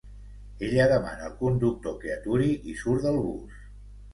Ella 0.67 0.87
demana 0.91 1.27
al 1.27 1.35
conductor 1.43 1.99
que 2.05 2.15
aturi 2.17 2.51
i 2.73 2.77
surt 2.83 3.07
del 3.07 3.21
bus. 3.29 3.63